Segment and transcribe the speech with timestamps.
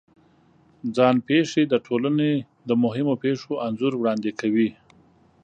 [0.95, 2.31] ځان پېښې د ټولنې
[2.69, 4.69] د مهمو پېښو انځور وړاندې کوي.